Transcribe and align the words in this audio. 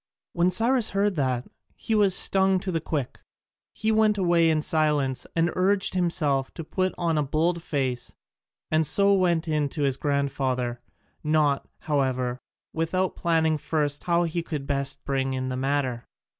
When 0.33 0.49
Cyrus 0.49 0.89
heard 0.97 1.13
that 1.17 1.47
he 1.75 1.93
was 1.93 2.15
stung 2.15 2.59
to 2.61 2.71
the 2.71 2.81
quick: 2.81 3.19
he 3.71 3.91
went 3.91 4.17
away 4.17 4.49
in 4.49 4.63
silence 4.63 5.27
and 5.35 5.51
urged 5.53 5.93
himself 5.93 6.51
to 6.55 6.63
put 6.63 6.95
on 6.97 7.19
a 7.19 7.23
bold 7.23 7.61
face, 7.61 8.15
and 8.71 8.87
so 8.87 9.13
went 9.13 9.47
in 9.47 9.69
to 9.69 9.83
his 9.83 9.97
grandfather, 9.97 10.81
not, 11.23 11.67
however, 11.81 12.39
without 12.73 13.15
planning 13.15 13.59
first 13.59 14.05
how 14.05 14.23
he 14.23 14.41
could 14.41 14.65
best 14.65 15.05
bring 15.05 15.33
in 15.33 15.49
the 15.49 15.55
matter. 15.57 16.07